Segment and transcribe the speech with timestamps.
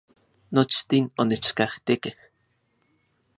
[0.55, 2.15] Nochtin onechkajtekej